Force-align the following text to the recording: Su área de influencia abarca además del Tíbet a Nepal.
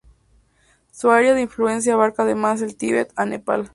Su 0.89 1.11
área 1.11 1.35
de 1.35 1.41
influencia 1.41 1.93
abarca 1.93 2.23
además 2.23 2.59
del 2.59 2.75
Tíbet 2.75 3.13
a 3.17 3.27
Nepal. 3.27 3.69